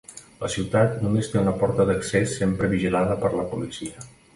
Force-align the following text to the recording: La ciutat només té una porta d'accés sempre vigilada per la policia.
La 0.43 0.47
ciutat 0.53 0.95
només 1.07 1.29
té 1.35 1.39
una 1.43 1.55
porta 1.61 1.87
d'accés 1.93 2.35
sempre 2.43 2.75
vigilada 2.77 3.23
per 3.25 3.35
la 3.41 3.51
policia. 3.57 4.09